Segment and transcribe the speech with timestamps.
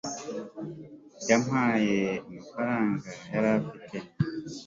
[1.29, 3.97] yampaye amafaranga yari afite